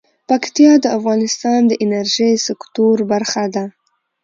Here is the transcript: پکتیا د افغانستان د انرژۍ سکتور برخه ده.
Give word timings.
پکتیا 0.29 0.73
د 0.83 0.85
افغانستان 0.97 1.59
د 1.67 1.71
انرژۍ 1.83 2.31
سکتور 2.47 2.95
برخه 3.11 3.43
ده. 3.55 3.65